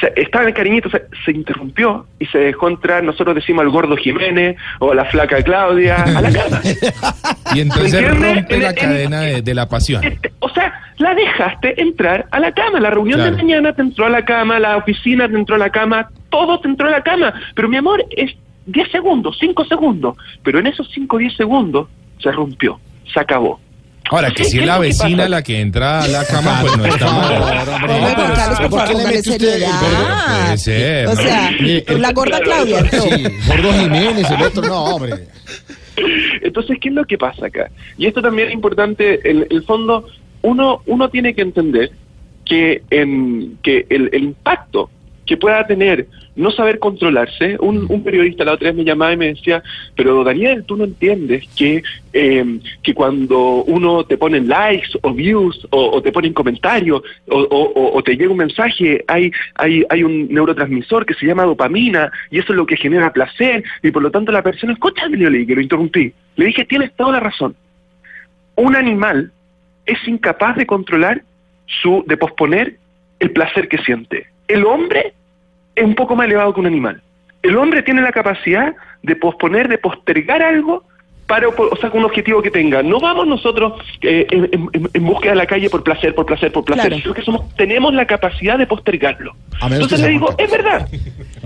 se- 0.00 0.12
estaba 0.16 0.44
en 0.44 0.48
el 0.48 0.54
cariñito, 0.54 0.90
se, 0.90 1.02
se 1.24 1.32
interrumpió 1.32 2.06
y 2.18 2.26
se 2.26 2.38
dejó 2.38 2.68
entrar, 2.68 3.02
nosotros 3.04 3.34
decimos 3.34 3.62
al 3.64 3.70
gordo 3.70 3.96
Jiménez 3.96 4.56
o 4.78 4.92
a 4.92 4.94
la 4.94 5.04
flaca 5.06 5.42
Claudia, 5.42 5.96
a 5.96 6.20
la 6.22 6.30
cama. 6.32 6.60
Y 7.54 7.60
entonces 7.60 8.06
rompe 8.08 8.54
En- 8.56 8.62
la 8.62 8.70
en- 8.70 8.76
cadena 8.76 9.20
de, 9.22 9.42
de 9.42 9.54
la 9.54 9.68
pasión. 9.68 10.04
Este, 10.04 10.32
o 10.40 10.48
sea, 10.50 10.72
la 10.98 11.14
dejaste 11.14 11.80
entrar 11.80 12.26
a 12.30 12.38
la 12.40 12.52
cama. 12.52 12.78
La 12.80 12.90
reunión 12.90 13.18
Claro. 13.20 13.36
de 13.36 13.42
mañana 13.42 13.72
te 13.72 13.80
entró 13.82 14.04
a 14.06 14.10
la 14.10 14.24
cama, 14.24 14.58
la 14.58 14.76
oficina 14.76 15.26
te 15.28 15.34
entró 15.34 15.54
a 15.54 15.58
la 15.58 15.70
cama, 15.70 16.08
todo 16.30 16.60
te 16.60 16.68
entró 16.68 16.88
a 16.88 16.90
la 16.90 17.02
cama. 17.02 17.32
Pero 17.54 17.68
mi 17.68 17.76
amor, 17.78 18.04
es 18.16 18.32
10 18.66 18.90
segundos, 18.90 19.38
5 19.40 19.64
segundos. 19.64 20.16
Pero 20.42 20.58
en 20.58 20.66
esos 20.66 20.90
5 20.92 21.16
o 21.16 21.18
10 21.18 21.34
segundos 21.36 21.88
se 22.22 22.30
rompió, 22.32 22.78
se 23.12 23.18
acabó. 23.20 23.60
Ahora, 24.10 24.28
que 24.30 24.42
¿Qué- 24.42 24.44
si 24.44 24.58
es 24.60 24.66
la 24.66 24.78
vecina 24.78 25.28
la 25.28 25.42
que 25.42 25.60
entra 25.60 26.00
a 26.02 26.08
la 26.08 26.24
cama, 26.24 26.58
pues 26.62 26.76
no 26.76 26.84
está 26.86 27.12
mal. 27.12 27.68
Hombre, 27.68 27.94
Juan 28.14 28.32
Carlos, 28.34 28.60
por 28.60 28.70
¿por 28.70 28.80
qué 28.80 28.86
favor, 28.86 28.88
le 28.88 28.92
póngale 28.94 29.16
mete 29.16 29.18
usted 29.30 29.32
el 29.34 29.40
seriedad. 29.50 29.80
gordo? 29.80 30.44
Puede 30.44 30.58
ser, 30.58 31.06
O 31.08 31.16
sea, 31.16 31.98
la 31.98 32.12
gorda 32.12 32.40
Claudia. 32.40 32.90
Sí, 32.90 33.22
Gordo 33.46 33.72
Jiménez, 33.74 34.30
el 34.30 34.42
otro, 34.42 34.62
no, 34.62 34.84
hombre. 34.84 35.28
Entonces, 36.42 36.78
¿qué 36.80 36.88
es 36.88 36.94
lo 36.94 37.04
que 37.04 37.18
pasa 37.18 37.46
acá? 37.46 37.70
Y 37.96 38.06
esto 38.06 38.22
también 38.22 38.48
es 38.48 38.54
importante, 38.54 39.28
en 39.28 39.46
el 39.50 39.62
fondo, 39.64 40.06
uno, 40.42 40.82
uno 40.86 41.08
tiene 41.10 41.34
que 41.34 41.42
entender 41.42 41.90
que, 42.44 42.82
en, 42.90 43.58
que 43.62 43.86
el, 43.90 44.08
el 44.12 44.22
impacto 44.24 44.90
que 45.28 45.36
pueda 45.36 45.64
tener 45.66 46.06
no 46.34 46.50
saber 46.50 46.78
controlarse, 46.78 47.56
un, 47.60 47.86
un 47.88 48.02
periodista 48.02 48.44
la 48.44 48.54
otra 48.54 48.68
vez 48.68 48.76
me 48.76 48.84
llamaba 48.84 49.12
y 49.12 49.16
me 49.16 49.26
decía, 49.34 49.62
pero 49.94 50.24
Daniel, 50.24 50.64
tú 50.64 50.76
no 50.76 50.84
entiendes 50.84 51.44
que, 51.56 51.82
eh, 52.12 52.58
que 52.82 52.94
cuando 52.94 53.64
uno 53.64 54.04
te 54.04 54.16
pone 54.16 54.40
likes 54.40 54.88
o 55.02 55.12
views 55.12 55.66
o, 55.70 55.90
o 55.90 56.00
te 56.02 56.12
ponen 56.12 56.32
comentarios 56.32 57.02
o- 57.28 57.92
o 57.94 58.02
te 58.02 58.16
llega 58.16 58.30
un 58.30 58.38
mensaje, 58.38 59.04
hay, 59.06 59.30
hay, 59.56 59.84
hay 59.90 60.02
un 60.02 60.28
neurotransmisor 60.32 61.04
que 61.04 61.14
se 61.14 61.26
llama 61.26 61.42
dopamina 61.44 62.10
y 62.30 62.38
eso 62.38 62.52
es 62.52 62.56
lo 62.56 62.66
que 62.66 62.76
genera 62.76 63.12
placer 63.12 63.62
y 63.82 63.90
por 63.90 64.02
lo 64.02 64.10
tanto 64.10 64.32
la 64.32 64.42
persona, 64.42 64.72
escúchame, 64.72 65.18
yo 65.18 65.28
le 65.28 65.38
dije, 65.38 65.54
lo 65.54 65.60
interrumpí, 65.60 66.12
le 66.36 66.46
dije, 66.46 66.64
tienes 66.64 66.92
toda 66.96 67.12
la 67.12 67.20
razón. 67.20 67.54
Un 68.56 68.74
animal 68.76 69.30
es 69.86 69.98
incapaz 70.08 70.56
de 70.56 70.66
controlar 70.66 71.22
su, 71.66 72.04
de 72.06 72.16
posponer 72.16 72.76
el 73.20 73.30
placer 73.32 73.68
que 73.68 73.78
siente. 73.78 74.26
El 74.46 74.64
hombre 74.64 75.12
es 75.78 75.84
un 75.84 75.94
poco 75.94 76.14
más 76.16 76.26
elevado 76.26 76.52
que 76.52 76.60
un 76.60 76.66
animal. 76.66 77.00
El 77.42 77.56
hombre 77.56 77.82
tiene 77.82 78.02
la 78.02 78.12
capacidad 78.12 78.74
de 79.02 79.16
posponer, 79.16 79.68
de 79.68 79.78
postergar 79.78 80.42
algo 80.42 80.82
para, 81.26 81.46
o 81.46 81.76
sea, 81.76 81.90
con 81.90 82.00
un 82.00 82.06
objetivo 82.06 82.40
que 82.40 82.50
tenga. 82.50 82.82
No 82.82 83.00
vamos 83.00 83.26
nosotros 83.26 83.74
eh, 84.00 84.26
en, 84.30 84.44
en- 84.72 84.88
en 84.94 85.04
búsqueda 85.04 85.32
de 85.32 85.36
la 85.36 85.46
calle 85.46 85.68
por 85.68 85.82
placer, 85.84 86.14
por 86.14 86.24
placer, 86.24 86.50
por 86.50 86.64
placer, 86.64 86.86
Claro. 86.88 87.02
sino 87.02 87.14
que 87.14 87.20
somos, 87.22 87.54
tenemos 87.54 87.92
la 87.92 88.06
capacidad 88.06 88.56
de 88.58 88.66
postergarlo. 88.66 89.34
Entonces 89.62 90.00
le 90.00 90.08
digo, 90.08 90.34
es 90.38 90.50
verdad. 90.50 90.88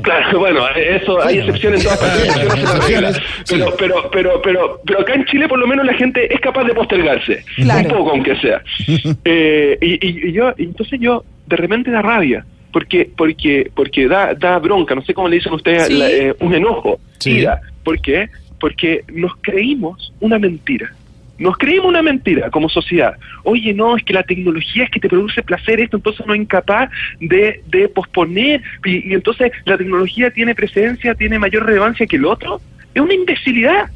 Claro, 0.03 0.39
bueno, 0.41 0.63
eso 0.75 1.23
hay 1.25 1.39
excepciones 1.39 1.81
en 1.81 1.85
todas 1.85 2.01
partes. 2.01 3.21
Pero, 3.49 3.67
pero, 3.79 4.11
pero, 4.11 4.43
pero, 4.43 4.81
pero 4.85 5.01
acá 5.01 5.15
en 5.15 5.25
Chile 5.27 5.47
por 5.49 5.59
lo 5.59 5.67
menos 5.67 5.85
la 5.85 5.95
gente 5.95 6.33
es 6.33 6.41
capaz 6.41 6.65
de 6.65 6.75
postergarse, 6.75 7.45
Claro. 7.57 7.89
un 7.89 7.95
poco 7.99 8.11
aunque 8.13 8.35
sea. 8.37 8.63
Eh, 9.25 9.79
y, 9.81 9.93
y- 10.07 10.29
y 10.29 10.33
yo, 10.33 10.53
y 10.57 10.65
entonces 10.65 10.99
yo 11.01 11.25
de 11.47 11.57
repente 11.57 11.91
da 11.91 12.03
rabia. 12.03 12.45
Porque, 12.73 13.11
porque, 13.17 13.71
porque 13.75 14.09
da, 14.09 14.35
da 14.35 14.59
bronca, 14.59 14.95
no 14.95 15.03
sé 15.03 15.13
cómo 15.15 15.29
le 15.29 15.37
dicen 15.37 15.53
ustedes, 15.53 15.87
Sí. 15.89 15.99
la- 15.99 16.11
eh, 16.11 16.35
un 16.41 16.55
enojo, 16.55 16.99
Sí. 17.19 17.33
ira. 17.39 17.61
¿Por 17.85 18.01
qué? 18.01 18.29
Porque 18.59 19.05
nos 19.13 19.33
creímos 19.41 20.13
una 20.21 20.39
mentira. 20.39 20.91
nos 21.39 21.59
creímos 21.59 21.87
una 21.87 22.03
mentira 22.03 22.51
como 22.51 22.69
sociedad. 22.69 23.15
Oye, 23.43 23.75
no, 23.75 23.97
es 23.97 24.05
que 24.05 24.13
la 24.13 24.23
tecnología 24.23 24.85
es 24.85 24.91
que 24.91 25.01
te 25.01 25.09
produce 25.09 25.43
placer 25.43 25.81
esto, 25.81 25.97
entonces 25.97 26.25
no 26.25 26.35
es 26.35 26.41
incapaz 26.41 26.89
de, 27.19 27.63
de 27.67 27.89
posponer, 27.89 28.63
y, 28.85 29.11
y 29.11 29.15
entonces 29.15 29.51
la 29.65 29.77
tecnología 29.77 30.31
tiene 30.31 30.55
presencia, 30.55 31.17
tiene 31.17 31.41
mayor 31.41 31.67
relevancia 31.67 32.07
que 32.07 32.15
el 32.15 32.27
otro. 32.27 32.61
Es 32.95 33.03
una 33.03 33.15
imbecilidad, 33.15 33.91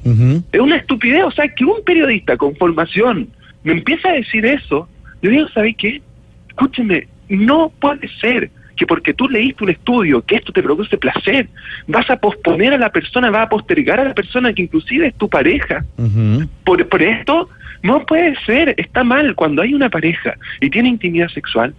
es 0.51 0.61
una 0.61 0.77
estupidez. 0.77 1.23
O 1.25 1.31
sea, 1.31 1.47
que 1.47 1.65
un 1.65 1.85
periodista 1.85 2.37
con 2.37 2.57
formación 2.57 3.29
me 3.63 3.75
empieza 3.75 4.09
a 4.09 4.15
decir 4.15 4.45
eso, 4.45 4.89
yo 5.23 5.31
digo, 5.31 5.47
¿sabes 5.51 5.77
qué? 5.79 6.01
Escúcheme, 6.49 7.07
no 7.29 7.71
puede 7.81 8.09
ser 8.21 8.51
que 8.77 8.87
porque 8.87 9.15
tú 9.15 9.29
leíste 9.29 9.65
un 9.65 9.71
estudio 9.71 10.23
que 10.23 10.37
esto 10.37 10.53
te 10.53 10.63
produce 10.63 10.97
placer, 10.99 11.49
vas 11.87 12.09
a 12.11 12.17
posponer 12.17 12.75
a 12.75 12.79
la 12.79 12.91
persona, 12.91 13.31
vas 13.31 13.47
a 13.47 13.49
postergar 13.49 13.99
a 14.01 14.05
la 14.05 14.15
persona 14.15 14.53
que 14.53 14.63
inclusive 14.63 15.09
es 15.09 15.15
tu 15.15 15.29
pareja. 15.29 15.85
Por, 16.65 16.87
por 16.89 17.03
esto 17.03 17.49
no 17.83 18.05
puede 18.05 18.37
ser, 18.45 18.75
está 18.77 19.05
mal 19.05 19.35
cuando 19.35 19.63
hay 19.63 19.75
una 19.75 19.89
pareja 19.89 20.35
y 20.61 20.71
tiene 20.71 20.91
intimidad 20.91 21.29
sexual. 21.29 21.75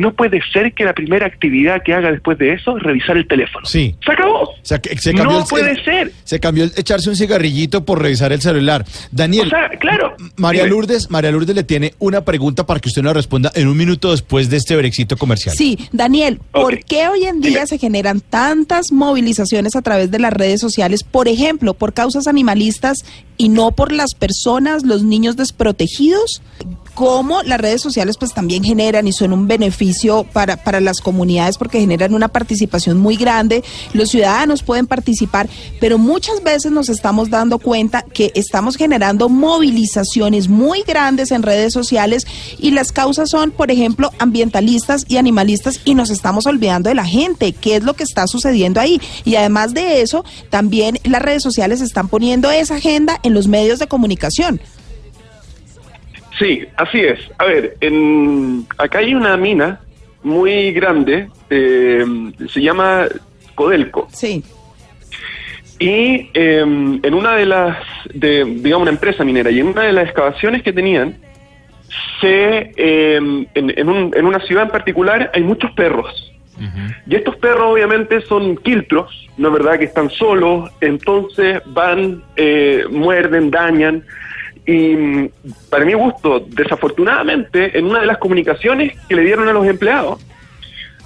No 0.00 0.14
puede 0.14 0.40
ser 0.52 0.72
que 0.72 0.84
la 0.84 0.94
primera 0.94 1.26
actividad 1.26 1.82
que 1.84 1.92
haga 1.92 2.10
después 2.10 2.38
de 2.38 2.54
eso 2.54 2.76
es 2.76 2.82
revisar 2.82 3.16
el 3.18 3.28
teléfono. 3.28 3.66
Sí. 3.66 3.94
Se 4.04 4.12
acabó. 4.12 4.50
Se 4.62 4.80
cambió 4.80 5.24
no 5.24 5.38
el- 5.40 5.44
puede 5.48 5.84
ser. 5.84 6.12
Se 6.24 6.40
cambió 6.40 6.64
el 6.64 6.72
echarse 6.76 7.10
un 7.10 7.16
cigarrillito 7.16 7.84
por 7.84 8.00
revisar 8.00 8.32
el 8.32 8.40
celular. 8.40 8.84
Daniel, 9.10 9.46
O 9.46 9.50
sea, 9.50 9.68
claro. 9.78 10.14
María 10.36 10.62
Dime. 10.64 10.70
Lourdes, 10.74 11.10
María 11.10 11.30
Lourdes 11.30 11.54
le 11.54 11.64
tiene 11.64 11.92
una 11.98 12.24
pregunta 12.24 12.64
para 12.64 12.80
que 12.80 12.88
usted 12.88 13.02
nos 13.02 13.12
responda 13.14 13.52
en 13.54 13.68
un 13.68 13.76
minuto 13.76 14.10
después 14.12 14.48
de 14.48 14.56
este 14.56 14.74
brexito 14.76 15.16
comercial. 15.18 15.54
Sí, 15.54 15.78
Daniel, 15.92 16.40
¿por 16.50 16.82
qué 16.84 17.08
hoy 17.08 17.24
en 17.24 17.40
día 17.42 17.50
Dime. 17.50 17.66
se 17.66 17.78
generan 17.78 18.20
tantas 18.20 18.92
movilizaciones 18.92 19.76
a 19.76 19.82
través 19.82 20.10
de 20.10 20.18
las 20.18 20.32
redes 20.32 20.60
sociales, 20.60 21.04
por 21.04 21.28
ejemplo, 21.28 21.74
por 21.74 21.92
causas 21.92 22.26
animalistas 22.26 23.04
y 23.36 23.48
no 23.50 23.72
por 23.72 23.92
las 23.92 24.14
personas, 24.14 24.84
los 24.84 25.02
niños 25.02 25.36
desprotegidos? 25.36 26.40
¿Cómo 27.00 27.42
las 27.44 27.58
redes 27.58 27.80
sociales 27.80 28.18
pues 28.18 28.34
también 28.34 28.62
generan 28.62 29.06
y 29.06 29.14
son 29.14 29.32
un 29.32 29.48
beneficio 29.48 30.24
para, 30.24 30.58
para 30.58 30.80
las 30.80 31.00
comunidades 31.00 31.56
porque 31.56 31.80
generan 31.80 32.12
una 32.12 32.28
participación 32.28 32.98
muy 32.98 33.16
grande, 33.16 33.64
los 33.94 34.10
ciudadanos 34.10 34.62
pueden 34.62 34.86
participar, 34.86 35.48
pero 35.80 35.96
muchas 35.96 36.42
veces 36.42 36.72
nos 36.72 36.90
estamos 36.90 37.30
dando 37.30 37.58
cuenta 37.58 38.02
que 38.02 38.32
estamos 38.34 38.76
generando 38.76 39.30
movilizaciones 39.30 40.50
muy 40.50 40.82
grandes 40.82 41.30
en 41.30 41.42
redes 41.42 41.72
sociales 41.72 42.26
y 42.58 42.72
las 42.72 42.92
causas 42.92 43.30
son, 43.30 43.50
por 43.50 43.70
ejemplo, 43.70 44.10
ambientalistas 44.18 45.06
y 45.08 45.16
animalistas 45.16 45.80
y 45.86 45.94
nos 45.94 46.10
estamos 46.10 46.44
olvidando 46.44 46.90
de 46.90 46.96
la 46.96 47.06
gente, 47.06 47.54
qué 47.54 47.76
es 47.76 47.82
lo 47.82 47.94
que 47.94 48.04
está 48.04 48.26
sucediendo 48.26 48.78
ahí. 48.78 49.00
Y 49.24 49.36
además 49.36 49.72
de 49.72 50.02
eso, 50.02 50.22
también 50.50 50.98
las 51.04 51.22
redes 51.22 51.42
sociales 51.42 51.80
están 51.80 52.08
poniendo 52.08 52.50
esa 52.50 52.74
agenda 52.74 53.18
en 53.22 53.32
los 53.32 53.48
medios 53.48 53.78
de 53.78 53.88
comunicación. 53.88 54.60
Sí, 56.40 56.66
así 56.76 57.00
es. 57.00 57.20
A 57.38 57.44
ver, 57.44 57.76
en, 57.80 58.66
acá 58.78 58.98
hay 58.98 59.14
una 59.14 59.36
mina 59.36 59.78
muy 60.24 60.72
grande, 60.72 61.28
eh, 61.50 62.04
se 62.48 62.60
llama 62.62 63.06
Codelco. 63.54 64.08
Sí. 64.10 64.42
Y 65.78 66.30
eh, 66.34 66.60
en 66.60 67.14
una 67.14 67.36
de 67.36 67.46
las, 67.46 67.78
de, 68.12 68.44
digamos, 68.44 68.82
una 68.82 68.90
empresa 68.90 69.22
minera, 69.24 69.50
y 69.50 69.60
en 69.60 69.68
una 69.68 69.82
de 69.82 69.92
las 69.92 70.04
excavaciones 70.06 70.62
que 70.62 70.72
tenían, 70.72 71.16
se, 72.20 72.72
eh, 72.76 73.16
en, 73.16 73.46
en 73.54 73.88
un- 73.88 74.12
en 74.16 74.26
una 74.26 74.40
ciudad 74.40 74.64
en 74.64 74.70
particular 74.70 75.30
hay 75.34 75.42
muchos 75.42 75.70
perros. 75.72 76.26
Y 77.06 77.14
estos 77.14 77.36
perros 77.36 77.72
obviamente 77.72 78.20
son 78.22 78.58
quiltros, 78.58 79.10
¿no 79.38 79.48
es 79.48 79.54
verdad? 79.54 79.78
Que 79.78 79.86
están 79.86 80.10
solos, 80.10 80.70
entonces 80.82 81.62
van, 81.64 82.22
eh, 82.36 82.84
muerden, 82.90 83.50
dañan. 83.50 84.04
Y 84.70 84.94
mm, 84.96 85.28
para 85.68 85.84
mi 85.84 85.94
gusto, 85.94 86.44
desafortunadamente, 86.48 87.76
en 87.76 87.86
una 87.86 88.00
de 88.00 88.06
las 88.06 88.18
comunicaciones 88.18 88.96
que 89.08 89.16
le 89.16 89.22
dieron 89.22 89.48
a 89.48 89.52
los 89.52 89.66
empleados, 89.66 90.20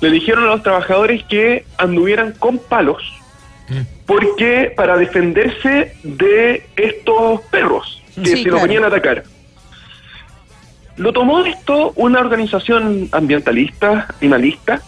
le 0.00 0.10
dijeron 0.10 0.44
a 0.44 0.48
los 0.48 0.62
trabajadores 0.62 1.24
que 1.24 1.64
anduvieran 1.78 2.32
con 2.32 2.58
palos, 2.58 3.02
porque 4.04 4.70
para 4.76 4.98
defenderse 4.98 5.94
de 6.02 6.66
estos 6.76 7.40
perros 7.50 8.02
que 8.14 8.26
Sí, 8.26 8.42
se 8.42 8.48
los 8.50 8.60
claro. 8.60 8.62
venían 8.66 8.84
a 8.84 8.88
atacar. 8.88 9.24
Lo 10.96 11.12
tomó 11.12 11.40
esto 11.44 11.92
una 11.96 12.20
organización 12.20 13.08
ambientalista, 13.12 14.06
animalista, 14.20 14.82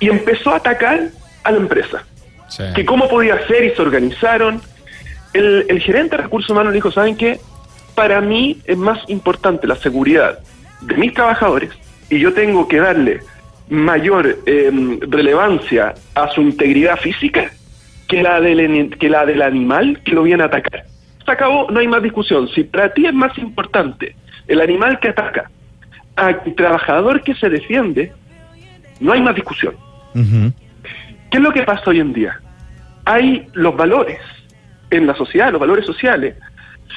y 0.00 0.08
empezó 0.08 0.50
a 0.50 0.56
atacar 0.56 1.10
a 1.44 1.50
la 1.52 1.58
empresa. 1.58 2.04
Sí. 2.48 2.64
Que 2.74 2.84
cómo 2.84 3.08
podía 3.08 3.46
ser 3.46 3.64
y 3.64 3.70
se 3.70 3.80
organizaron. 3.80 4.60
El, 5.32 5.64
el 5.68 5.80
gerente 5.80 6.16
de 6.16 6.22
recursos 6.24 6.50
humanos 6.50 6.72
le 6.72 6.76
dijo, 6.78 6.90
¿saben 6.90 7.16
qué? 7.16 7.40
Para 7.94 8.20
mí 8.20 8.58
es 8.64 8.76
más 8.76 8.98
importante 9.08 9.66
la 9.66 9.76
seguridad 9.76 10.38
de 10.80 10.96
mis 10.96 11.14
trabajadores 11.14 11.70
y 12.10 12.18
yo 12.18 12.32
tengo 12.34 12.68
que 12.68 12.78
darle 12.78 13.20
mayor 13.68 14.38
eh, 14.46 14.98
relevancia 15.08 15.94
a 16.14 16.28
su 16.30 16.42
integridad 16.42 16.98
física 16.98 17.50
que 18.08 18.22
la, 18.22 18.40
del, 18.40 18.96
que 18.98 19.08
la 19.08 19.24
del 19.24 19.42
animal 19.42 20.00
que 20.04 20.12
lo 20.12 20.22
viene 20.22 20.42
a 20.42 20.46
atacar. 20.46 20.84
Se 21.24 21.30
acabó, 21.30 21.70
no 21.70 21.80
hay 21.80 21.88
más 21.88 22.02
discusión. 22.02 22.48
Si 22.48 22.64
para 22.64 22.92
ti 22.92 23.06
es 23.06 23.14
más 23.14 23.36
importante 23.38 24.14
el 24.46 24.60
animal 24.60 25.00
que 25.00 25.08
ataca 25.08 25.50
al 26.16 26.42
trabajador 26.54 27.22
que 27.22 27.34
se 27.34 27.48
defiende, 27.48 28.12
no 29.00 29.12
hay 29.12 29.22
más 29.22 29.34
discusión. 29.34 29.74
¿Qué 30.14 31.38
es 31.38 31.42
lo 31.42 31.52
que 31.52 31.62
pasa 31.62 31.90
hoy 31.90 32.00
en 32.00 32.12
día? 32.12 32.38
Hay 33.04 33.46
los 33.54 33.76
valores 33.76 34.20
en 34.90 35.06
la 35.06 35.14
sociedad, 35.14 35.50
los 35.50 35.60
valores 35.60 35.86
sociales, 35.86 36.36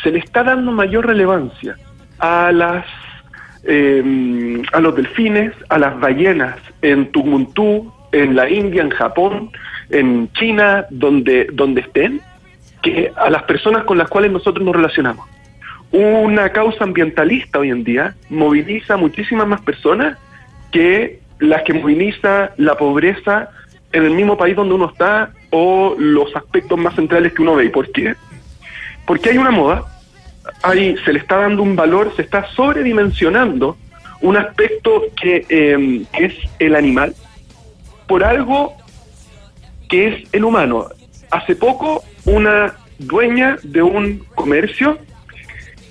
se 0.03 0.11
le 0.11 0.19
está 0.19 0.43
dando 0.43 0.71
mayor 0.71 1.05
relevancia 1.05 1.75
a 2.19 2.51
las 2.51 2.85
eh, 3.63 4.61
a 4.71 4.79
los 4.79 4.95
delfines, 4.95 5.51
a 5.69 5.77
las 5.77 5.99
ballenas 5.99 6.57
en 6.81 7.11
Tucumán, 7.11 7.49
en 8.11 8.35
la 8.35 8.49
India, 8.49 8.81
en 8.81 8.89
Japón, 8.91 9.51
en 9.89 10.31
China, 10.33 10.85
donde 10.89 11.47
donde 11.51 11.81
estén, 11.81 12.21
que 12.81 13.11
a 13.15 13.29
las 13.29 13.43
personas 13.43 13.83
con 13.83 13.97
las 13.97 14.09
cuales 14.09 14.31
nosotros 14.31 14.65
nos 14.65 14.75
relacionamos. 14.75 15.27
Una 15.91 16.49
causa 16.49 16.83
ambientalista 16.83 17.59
hoy 17.59 17.69
en 17.69 17.83
día 17.83 18.15
moviliza 18.29 18.97
muchísimas 18.97 19.47
más 19.47 19.61
personas 19.61 20.17
que 20.71 21.19
las 21.39 21.63
que 21.63 21.73
moviliza 21.73 22.51
la 22.57 22.75
pobreza 22.75 23.49
en 23.93 24.03
el 24.03 24.11
mismo 24.11 24.37
país 24.37 24.55
donde 24.55 24.75
uno 24.75 24.89
está 24.91 25.31
o 25.51 25.95
los 25.97 26.35
aspectos 26.35 26.77
más 26.77 26.95
centrales 26.95 27.33
que 27.33 27.41
uno 27.41 27.55
ve. 27.55 27.65
¿Y 27.65 27.69
por 27.69 27.91
qué? 27.91 28.15
Porque 29.07 29.29
hay 29.29 29.37
una 29.37 29.51
moda, 29.51 29.85
hay, 30.61 30.97
se 30.97 31.13
le 31.13 31.19
está 31.19 31.37
dando 31.37 31.63
un 31.63 31.75
valor, 31.75 32.13
se 32.15 32.21
está 32.21 32.45
sobredimensionando 32.53 33.77
un 34.21 34.37
aspecto 34.37 35.03
que, 35.19 35.45
eh, 35.49 36.03
que 36.11 36.25
es 36.25 36.33
el 36.59 36.75
animal 36.75 37.15
por 38.05 38.23
algo 38.23 38.75
que 39.89 40.09
es 40.09 40.33
el 40.33 40.43
humano. 40.43 40.87
Hace 41.31 41.55
poco 41.55 42.03
una 42.25 42.75
dueña 42.99 43.57
de 43.63 43.81
un 43.81 44.19
comercio 44.35 44.97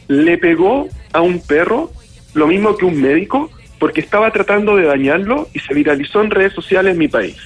le 0.09 0.39
pegó 0.39 0.89
a 1.13 1.21
un 1.21 1.41
perro 1.41 1.91
lo 2.35 2.47
mismo 2.47 2.77
que 2.77 2.85
un 2.85 3.01
médico 3.01 3.51
porque 3.79 4.01
estaba 4.01 4.31
tratando 4.31 4.77
de 4.77 4.85
dañarlo 4.85 5.49
y 5.55 5.61
se 5.61 5.73
viralizó 5.73 6.21
en 6.23 6.31
redes 6.31 6.53
sociales 6.53 6.93
en 6.93 6.99
mi 6.99 7.09
país. 7.09 7.37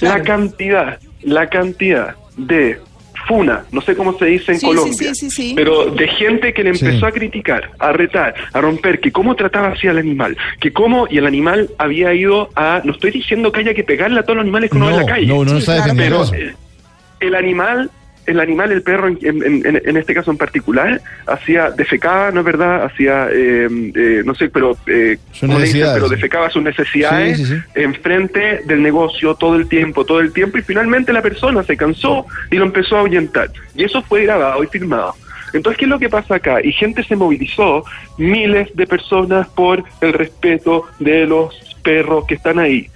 La 0.00 0.22
cantidad, 0.22 1.00
la 1.22 1.48
cantidad 1.48 2.16
de 2.36 2.80
funa, 3.28 3.64
no 3.70 3.80
sé 3.82 3.94
cómo 3.94 4.18
se 4.18 4.24
dice 4.24 4.52
en 4.52 4.58
Sí, 4.60 4.66
Colombia, 4.66 5.14
sí, 5.14 5.14
sí, 5.14 5.30
sí. 5.30 5.52
pero 5.54 5.90
de 5.90 6.08
gente 6.08 6.52
que 6.54 6.64
le 6.64 6.74
Sí. 6.74 6.84
empezó 6.86 7.06
a 7.06 7.12
criticar, 7.12 7.70
a 7.78 7.92
retar, 7.92 8.34
a 8.52 8.60
romper, 8.60 8.98
que 9.00 9.12
cómo 9.12 9.36
trataba 9.36 9.68
así 9.68 9.86
al 9.86 9.98
animal, 9.98 10.36
que 10.60 10.72
cómo, 10.72 11.06
y 11.10 11.18
el 11.18 11.26
animal 11.26 11.68
había 11.78 12.12
ido 12.14 12.48
a, 12.56 12.80
no 12.84 12.92
estoy 12.92 13.10
diciendo 13.10 13.52
que 13.52 13.60
haya 13.60 13.74
que 13.74 13.84
pegarle 13.84 14.18
a 14.20 14.22
todos 14.22 14.36
los 14.36 14.42
animales 14.44 14.70
que 14.70 14.76
uno 14.78 14.86
ve 14.86 14.94
en 14.94 14.98
la 15.00 15.06
calle, 15.06 15.26
no, 15.26 15.44
no 15.44 15.50
Sí, 15.52 15.58
está 15.58 15.74
claro, 15.76 15.82
defendiendo 15.94 16.26
pero 16.30 16.56
el 17.20 17.34
animal, 17.34 17.90
el 18.28 18.38
animal, 18.40 18.70
el 18.70 18.82
perro, 18.82 19.08
en, 19.08 19.18
en- 19.22 19.66
en- 19.66 19.82
en 19.84 19.96
este 19.96 20.14
caso 20.14 20.30
en 20.30 20.36
particular, 20.36 21.00
hacía, 21.26 21.70
defecaba, 21.70 22.30
¿no 22.30 22.40
es 22.40 22.46
verdad? 22.46 22.84
Hacía, 22.84 23.28
eh, 23.32 23.68
eh, 23.94 24.22
no 24.24 24.34
sé, 24.34 24.48
pero, 24.48 24.76
eh, 24.86 25.16
Sus 25.32 25.40
¿cómo 25.40 25.54
le 25.58 25.64
dicen? 25.64 25.80
necesidades. 25.80 25.94
pero 25.94 26.08
defecaba 26.08 26.50
sus 26.50 26.62
necesidades 26.62 27.36
Sí, 27.38 27.44
sí, 27.46 27.54
sí. 27.56 27.60
enfrente 27.74 28.60
del 28.66 28.82
negocio 28.82 29.34
todo 29.34 29.56
el 29.56 29.68
tiempo, 29.68 30.04
todo 30.04 30.20
el 30.20 30.32
tiempo, 30.32 30.58
y 30.58 30.62
finalmente 30.62 31.12
la 31.12 31.22
persona 31.22 31.62
se 31.62 31.76
cansó 31.76 32.26
y 32.50 32.56
lo 32.56 32.64
empezó 32.64 32.96
a 32.96 33.00
ahuyentar. 33.00 33.50
Y 33.74 33.84
eso 33.84 34.02
fue 34.02 34.22
grabado 34.24 34.62
y 34.62 34.66
filmado. 34.68 35.14
Entonces, 35.54 35.78
¿qué 35.78 35.86
es 35.86 35.88
lo 35.90 35.98
que 35.98 36.10
pasa 36.10 36.34
acá? 36.34 36.58
Y 36.62 36.72
gente 36.72 37.02
se 37.02 37.16
movilizó, 37.16 37.82
miles 38.18 38.68
de 38.74 38.86
personas 38.86 39.48
por 39.48 39.82
el 40.02 40.12
respeto 40.12 40.84
de 40.98 41.26
los 41.26 41.54
perros 41.82 42.26
que 42.26 42.34
están 42.34 42.58
ahí. 42.58 42.88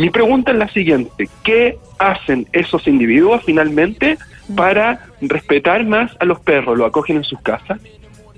Mi 0.00 0.08
pregunta 0.10 0.50
es 0.52 0.56
la 0.58 0.68
siguiente, 0.68 1.28
¿qué 1.44 1.76
hacen 1.98 2.46
esos 2.52 2.86
individuos 2.88 3.42
finalmente 3.44 4.16
para 4.56 5.06
respetar 5.20 5.84
más 5.84 6.10
a 6.20 6.24
los 6.24 6.40
perros? 6.40 6.78
¿Lo 6.78 6.86
acogen 6.86 7.16
en 7.18 7.24
sus 7.24 7.40
casas? 7.40 7.78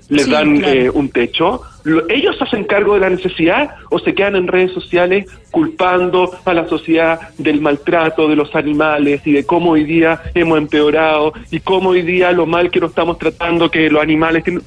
les 0.09 0.25
Sí, 0.25 0.31
dan 0.31 0.57
claro. 0.59 0.73
eh, 0.79 0.89
un 0.89 1.09
techo. 1.09 1.61
Lo- 1.85 2.07
¿Ellos 2.09 2.35
hacen 2.41 2.65
cargo 2.65 2.95
de 2.95 2.99
la 2.99 3.09
necesidad 3.09 3.75
o 3.89 3.97
se 3.99 4.13
quedan 4.13 4.35
en 4.35 4.47
redes 4.47 4.73
sociales 4.73 5.25
culpando 5.49 6.29
a 6.43 6.53
la 6.53 6.67
sociedad 6.67 7.19
del 7.37 7.61
maltrato 7.61 8.27
de 8.27 8.35
los 8.35 8.53
animales 8.53 9.21
y 9.25 9.31
de 9.31 9.45
cómo 9.45 9.71
hoy 9.71 9.85
día 9.85 10.21
hemos 10.35 10.57
empeorado 10.57 11.31
y 11.49 11.61
cómo 11.61 11.91
hoy 11.91 12.01
día 12.01 12.33
lo 12.33 12.45
mal 12.45 12.69
que 12.69 12.81
nos 12.81 12.89
estamos 12.89 13.17
tratando, 13.17 13.71
que 13.71 13.89
los 13.89 14.03
animales... 14.03 14.43
tienen- 14.43 14.61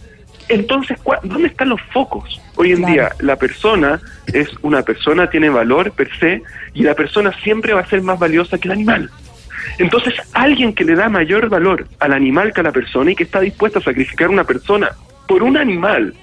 Entonces, 0.48 0.98
¿cuá- 1.02 1.20
¿dónde 1.22 1.48
están 1.48 1.68
los 1.70 1.80
focos? 1.92 2.40
Hoy 2.56 2.70
en 2.72 2.78
Claro. 2.78 2.92
día 2.92 3.12
la 3.20 3.36
persona 3.36 4.00
es 4.32 4.48
una 4.62 4.82
persona, 4.82 5.28
tiene 5.28 5.48
valor 5.50 5.90
per 5.92 6.08
se 6.18 6.42
y 6.74 6.82
la 6.82 6.94
persona 6.94 7.32
siempre 7.42 7.72
va 7.72 7.80
a 7.80 7.86
ser 7.86 8.02
más 8.02 8.18
valiosa 8.18 8.58
que 8.58 8.68
el 8.68 8.72
animal. 8.72 9.10
Entonces, 9.78 10.14
alguien 10.32 10.72
que 10.72 10.84
le 10.84 10.94
da 10.94 11.08
mayor 11.08 11.48
valor 11.48 11.86
al 11.98 12.12
animal 12.12 12.52
que 12.52 12.60
a 12.60 12.64
la 12.64 12.72
persona 12.72 13.10
y 13.10 13.16
que 13.16 13.24
está 13.24 13.40
dispuesto 13.40 13.80
a 13.80 13.82
sacrificar 13.82 14.28
una 14.28 14.44
persona 14.44 14.90
por 15.26 15.42
un 15.42 15.56
animal, 15.56 16.14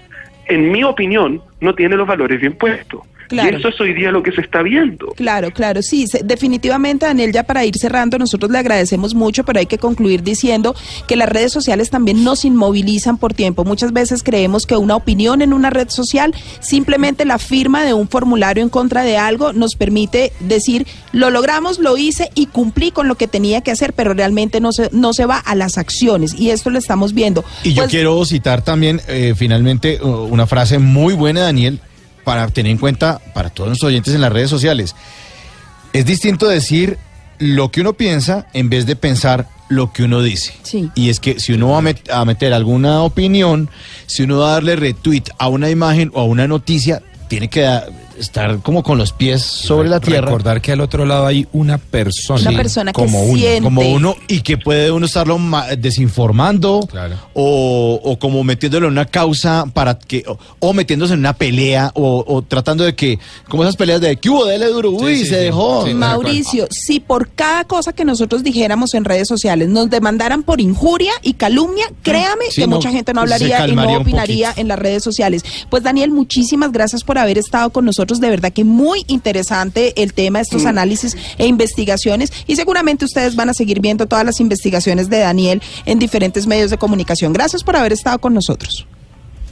en 0.47 0.71
mi 0.71 0.83
opinión, 0.83 1.41
no 1.59 1.75
tiene 1.75 1.95
los 1.97 2.07
valores 2.07 2.39
bien 2.39 2.53
puestos. 2.53 3.01
Claro. 3.29 3.57
Y 3.57 3.59
eso 3.59 3.69
es 3.69 3.79
hoy 3.81 3.93
día 3.93 4.11
lo 4.11 4.21
que 4.23 4.31
se 4.31 4.41
está 4.41 4.61
viendo. 4.61 5.07
Claro, 5.15 5.51
claro, 5.51 5.81
sí, 5.81 6.07
se- 6.07 6.21
definitivamente, 6.23 7.05
Daniel, 7.05 7.31
ya 7.31 7.43
para 7.43 7.65
ir 7.65 7.75
cerrando, 7.77 8.17
nosotros 8.17 8.51
le 8.51 8.57
agradecemos 8.59 9.15
mucho, 9.15 9.43
pero 9.43 9.59
hay 9.59 9.65
que 9.65 9.77
concluir 9.77 10.23
diciendo 10.23 10.75
que 11.07 11.15
las 11.15 11.29
redes 11.29 11.51
sociales 11.51 11.89
también 11.89 12.23
nos 12.23 12.45
inmovilizan 12.45 13.17
por 13.17 13.33
tiempo. 13.33 13.63
Muchas 13.65 13.93
veces 13.93 14.23
creemos 14.23 14.65
que 14.65 14.75
una 14.75 14.95
opinión 14.95 15.41
en 15.41 15.53
una 15.53 15.69
red 15.69 15.89
social, 15.89 16.33
simplemente 16.59 17.25
la 17.25 17.37
firma 17.39 17.83
de 17.83 17.93
un 17.93 18.07
formulario 18.07 18.63
en 18.63 18.69
contra 18.69 19.03
de 19.03 19.17
algo, 19.17 19.53
nos 19.53 19.75
permite 19.75 20.31
decir, 20.39 20.87
lo 21.11 21.29
logramos, 21.29 21.79
lo 21.79 21.97
hice 21.97 22.29
y 22.35 22.47
cumplí 22.47 22.91
con 22.91 23.07
lo 23.07 23.15
que 23.15 23.27
tenía 23.27 23.61
que 23.61 23.71
hacer, 23.71 23.93
pero 23.93 24.13
realmente 24.13 24.59
no 24.59 24.71
se, 24.71 24.89
no 24.91 25.13
se 25.13 25.25
va 25.25 25.37
a 25.37 25.55
las 25.55 25.77
acciones. 25.77 26.33
Y 26.37 26.49
esto 26.51 26.69
lo 26.69 26.79
estamos 26.79 27.13
viendo. 27.13 27.43
Y 27.63 27.73
yo 27.73 27.83
Pues, 27.83 27.91
quiero 27.91 28.23
citar 28.25 28.63
también, 28.63 29.01
eh, 29.07 29.33
finalmente, 29.35 29.99
una 30.01 30.47
frase 30.47 30.79
muy 30.79 31.13
buena, 31.13 31.41
Daniel, 31.41 31.79
para 32.23 32.47
tener 32.47 32.71
en 32.71 32.77
cuenta 32.77 33.19
para 33.33 33.49
todos 33.49 33.69
los 33.69 33.83
oyentes 33.83 34.13
en 34.13 34.21
las 34.21 34.31
redes 34.31 34.49
sociales. 34.49 34.95
Es 35.93 36.05
distinto 36.05 36.47
decir 36.47 36.97
lo 37.39 37.69
que 37.71 37.81
uno 37.81 37.93
piensa 37.93 38.47
en 38.53 38.69
vez 38.69 38.85
de 38.85 38.95
pensar 38.95 39.47
lo 39.69 39.91
que 39.91 40.03
uno 40.03 40.21
dice. 40.21 40.53
Sí. 40.63 40.89
Y 40.95 41.09
es 41.09 41.19
que 41.19 41.39
si 41.39 41.53
uno 41.53 41.69
va 41.69 41.79
a, 41.79 41.81
met- 41.81 42.09
a 42.11 42.25
meter 42.25 42.53
alguna 42.53 43.01
opinión, 43.01 43.69
si 44.05 44.23
uno 44.23 44.39
va 44.39 44.49
a 44.49 44.53
darle 44.53 44.75
retweet 44.75 45.23
a 45.39 45.47
una 45.47 45.69
imagen 45.69 46.11
o 46.13 46.21
a 46.21 46.25
una 46.25 46.47
noticia, 46.47 47.01
tiene 47.27 47.49
que 47.49 47.67
estar 48.17 48.59
como 48.59 48.83
con 48.83 48.97
los 48.97 49.11
pies 49.13 49.41
sobre 49.41 49.89
la 49.89 49.99
tierra. 49.99 50.27
Recordar 50.27 50.61
que 50.61 50.71
al 50.71 50.81
otro 50.81 51.05
lado 51.05 51.25
hay 51.25 51.47
una 51.53 51.77
persona. 51.77 52.49
Una 52.49 52.57
persona 52.57 52.91
que 52.93 53.01
como 53.01 53.23
uno. 53.23 53.37
siente. 53.37 53.61
como 53.63 53.81
uno 53.81 54.15
y 54.27 54.41
que 54.41 54.57
puede 54.57 54.91
uno 54.91 55.05
estarlo 55.05 55.37
ma- 55.37 55.67
desinformando 55.75 56.87
Claro. 56.89 57.15
o, 57.33 57.99
o 58.03 58.19
como 58.19 58.43
metiéndolo 58.43 58.87
en 58.87 58.93
una 58.93 59.05
causa 59.05 59.65
para 59.73 59.97
que 59.97 60.23
o, 60.27 60.37
o 60.59 60.73
metiéndose 60.73 61.13
en 61.13 61.19
una 61.19 61.33
pelea 61.33 61.91
o, 61.95 62.23
o 62.27 62.41
tratando 62.41 62.83
de 62.83 62.95
que 62.95 63.19
como 63.49 63.63
esas 63.63 63.75
peleas 63.75 64.01
de 64.01 64.15
que 64.17 64.29
hubo 64.29 64.45
dele 64.45 64.67
duro 64.67 64.91
uy 64.91 65.17
sí, 65.17 65.25
se 65.25 65.29
sí. 65.39 65.43
dejó 65.45 65.85
Sí, 65.85 65.93
Mauricio, 65.93 66.67
si 66.71 66.99
por 66.99 67.29
cada 67.29 67.63
cosa 67.65 67.93
que 67.93 68.05
nosotros 68.05 68.43
dijéramos 68.43 68.93
en 68.93 69.05
redes 69.05 69.27
sociales 69.27 69.69
nos 69.69 69.89
demandaran 69.89 70.43
por 70.43 70.61
injuria 70.61 71.11
y 71.21 71.33
calumnia, 71.33 71.85
créame 72.03 72.45
Sí, 72.51 72.61
que 72.61 72.67
no, 72.67 72.75
mucha 72.77 72.91
gente 72.91 73.13
no 73.13 73.21
hablaría 73.21 73.67
y 73.67 73.75
no 73.75 73.97
opinaría 73.97 74.53
en 74.55 74.67
las 74.67 74.77
redes 74.79 75.03
sociales. 75.03 75.43
Pues 75.69 75.83
Daniel, 75.83 76.11
muchísimas 76.11 76.71
gracias 76.71 77.03
por 77.03 77.17
haber 77.17 77.37
estado 77.37 77.69
con 77.71 77.85
nosotros. 77.85 78.02
De 78.19 78.29
verdad 78.29 78.51
que 78.53 78.63
muy 78.63 79.03
interesante 79.07 79.93
el 80.01 80.13
tema, 80.13 80.39
estos 80.41 80.65
análisis 80.65 81.15
e 81.37 81.45
investigaciones. 81.47 82.31
Y 82.47 82.55
seguramente 82.55 83.05
ustedes 83.05 83.35
van 83.35 83.49
a 83.49 83.53
seguir 83.53 83.79
viendo 83.79 84.05
todas 84.07 84.25
las 84.25 84.39
investigaciones 84.39 85.09
de 85.09 85.19
Daniel 85.19 85.61
en 85.85 85.99
diferentes 85.99 86.47
medios 86.47 86.69
de 86.71 86.77
comunicación. 86.77 87.33
Gracias 87.33 87.63
por 87.63 87.75
haber 87.75 87.93
estado 87.93 88.19
con 88.19 88.33
nosotros. 88.33 88.85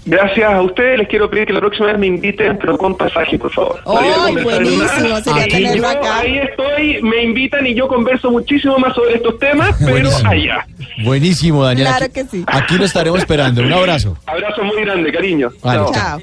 Gracias 0.03 0.51
a 0.51 0.60
ustedes, 0.63 0.98
les 0.98 1.08
quiero 1.08 1.29
pedir 1.29 1.46
que 1.46 1.53
la 1.53 1.60
próxima 1.60 1.86
vez 1.86 2.00
me 2.00 2.08
inviten, 2.08 2.58
pero 2.58 2.75
con 2.75 2.98
pasaje, 2.98 3.38
por 3.38 3.51
favor. 3.51 3.79
¡Ay, 3.86 4.34
buenísimo! 4.43 5.22
Sería 5.24 5.48
tenerlo 5.48 5.84
Yo 5.84 5.88
acá. 5.88 6.17
ahí 6.22 6.38
estoy, 6.39 7.03
me 7.03 7.24
invitan 7.24 7.67
y 7.67 7.75
yo 7.75 7.88
converso 7.88 8.31
muchísimo 8.31 8.79
más 8.79 8.96
sobre 8.96 9.17
estos 9.17 9.38
temas, 9.38 9.75
pero 9.77 9.91
Buenísimo. 9.91 10.29
allá. 10.31 10.65
buenísimo 11.03 11.63
Daniel 11.65 11.88
Claro 11.88 12.05
aquí, 12.05 12.13
que 12.15 12.24
sí. 12.25 12.43
aquí 12.48 12.77
lo 12.79 12.86
estaremos 12.86 13.20
esperando 13.20 13.62
un 13.62 13.72
abrazo 13.72 14.17
Abrazo 14.25 14.63
muy 14.63 14.81
grande, 14.81 15.12
cariño. 15.12 15.51
Vale, 15.62 15.84
Chao. 15.84 15.93
Chao. 15.93 16.20